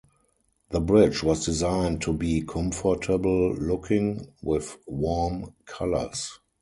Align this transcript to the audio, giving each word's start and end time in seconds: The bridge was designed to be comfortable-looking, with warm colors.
The 0.71 0.79
bridge 0.79 1.21
was 1.21 1.45
designed 1.45 2.01
to 2.01 2.13
be 2.13 2.41
comfortable-looking, 2.41 4.29
with 4.41 4.75
warm 4.87 5.53
colors. 5.67 6.39